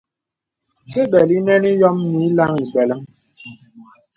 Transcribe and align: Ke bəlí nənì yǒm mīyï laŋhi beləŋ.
Ke 0.91 1.01
bəlí 1.11 1.37
nənì 1.45 1.69
yǒm 1.79 1.97
mīyï 2.11 2.35
laŋhi 2.37 2.65
beləŋ. 2.73 3.01